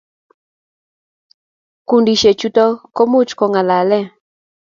kundishek 1.87 2.35
chutok 2.41 2.73
ko 2.95 3.01
much 3.11 3.31
ko 3.39 3.45
ngalaee 3.51 4.05